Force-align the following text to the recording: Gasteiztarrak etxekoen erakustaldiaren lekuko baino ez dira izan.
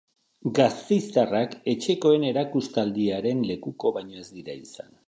Gasteiztarrak 0.59 1.53
etxekoen 1.75 2.27
erakustaldiaren 2.31 3.47
lekuko 3.53 3.95
baino 4.01 4.23
ez 4.27 4.29
dira 4.41 4.63
izan. 4.69 4.95